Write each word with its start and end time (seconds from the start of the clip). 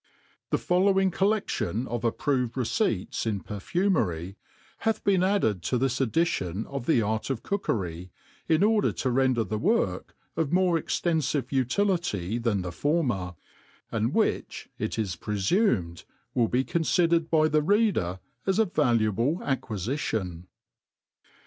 THE 0.49 0.57
following 0.57 1.11
CoUeftion 1.11 1.87
of 1.87 2.03
approved 2.03 2.55
Receipts^ 2.55 3.27
in 3.27 3.39
Perfumery^ 3.43 4.33
hath 4.79 5.03
been 5.03 5.21
added 5.21 5.61
co 5.63 5.77
this 5.77 6.01
Edition 6.01 6.63
•f 6.65 6.85
the 6.87 7.03
Art 7.03 7.29
of 7.29 7.43
Cookery, 7.43 8.09
in 8.49 8.63
order 8.63 8.91
to 8.93 9.11
render 9.11 9.43
the 9.43 9.59
Work 9.59 10.15
of 10.35 10.51
more 10.51 10.75
.extend 10.75 11.23
ve 11.23 11.55
Utility 11.55 12.39
than 12.39 12.63
the 12.63 12.71
fornner; 12.71 13.35
and 13.91 14.11
which, 14.11 14.69
«it 14.85 14.97
is 14.97 15.15
prefumed, 15.15 16.03
will 16.33 16.47
be 16.47 16.63
confidered 16.65 17.29
by 17.29 17.47
the 17.47 17.61
Reader 17.61 18.19
as 18.47 18.57
a 18.57 18.65
valuable 18.65 19.35
Acquifition. 19.43 20.47